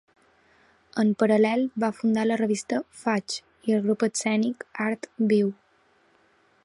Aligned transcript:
En 1.03 1.11
paral·lel 1.23 1.61
va 1.83 1.91
fundar 1.97 2.23
la 2.29 2.39
revista 2.41 2.79
‘Faig’ 3.03 3.37
i 3.69 3.77
el 3.77 3.85
grup 3.89 4.07
escènic 4.09 4.67
‘Art 4.87 5.07
Viu’. 5.35 5.55